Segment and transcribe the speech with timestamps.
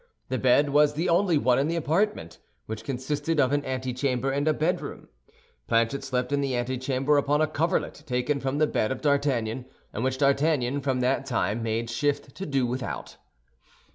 [0.29, 4.47] The bed was the only one in the apartment, which consisted of an antechamber and
[4.47, 5.09] a bedroom.
[5.67, 10.03] Planchet slept in the antechamber upon a coverlet taken from the bed of D'Artagnan, and
[10.03, 13.17] which D'Artagnan from that time made shift to do without.